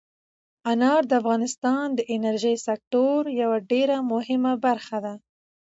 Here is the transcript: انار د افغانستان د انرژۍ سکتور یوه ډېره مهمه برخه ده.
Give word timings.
انار 0.71 1.01
د 1.07 1.11
افغانستان 1.21 1.85
د 1.93 1.99
انرژۍ 2.15 2.55
سکتور 2.67 3.21
یوه 3.41 3.57
ډېره 3.71 3.97
مهمه 4.11 4.53
برخه 4.65 4.97
ده. 5.05 5.13